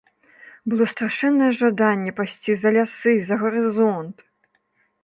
Было 0.71 0.87
страшэннае 0.93 1.51
жаданне 1.59 2.11
пайсці 2.21 2.51
за 2.63 2.69
лясы, 2.79 3.13
за 3.29 3.35
гарызонт. 3.45 4.15